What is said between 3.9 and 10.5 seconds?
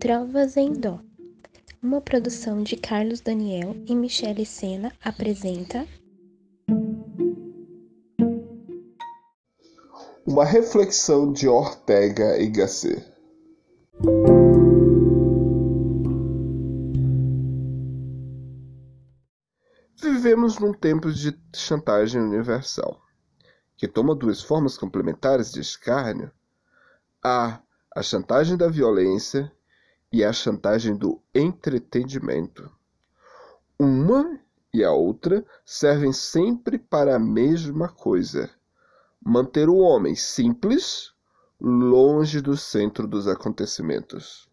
Michele Sena apresenta Uma